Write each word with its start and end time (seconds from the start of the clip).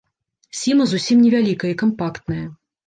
Сіма 0.61 0.89
зусім 0.95 1.21
невялікая 1.27 1.71
і 1.77 1.81
кампактная. 1.87 2.45